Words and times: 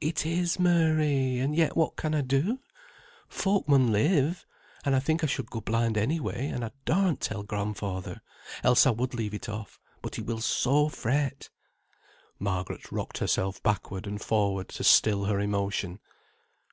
"It 0.00 0.24
is, 0.24 0.60
Mary! 0.60 1.40
and 1.40 1.52
yet 1.56 1.76
what 1.76 1.96
can 1.96 2.14
I 2.14 2.20
do? 2.20 2.60
Folk 3.26 3.68
mun 3.68 3.90
live; 3.90 4.46
and 4.84 4.94
I 4.94 5.00
think 5.00 5.24
I 5.24 5.26
should 5.26 5.50
go 5.50 5.60
blind 5.60 5.98
any 5.98 6.20
way, 6.20 6.46
and 6.46 6.64
I 6.64 6.70
darn't 6.84 7.20
tell 7.20 7.42
grandfather, 7.42 8.22
else 8.62 8.86
I 8.86 8.92
would 8.92 9.14
leave 9.14 9.34
it 9.34 9.48
off, 9.48 9.80
but 10.00 10.14
he 10.14 10.22
will 10.22 10.38
so 10.40 10.88
fret." 10.88 11.48
Margaret 12.38 12.92
rocked 12.92 13.18
herself 13.18 13.60
backward 13.64 14.06
and 14.06 14.22
forward 14.22 14.68
to 14.68 14.84
still 14.84 15.24
her 15.24 15.40
emotion. 15.40 15.98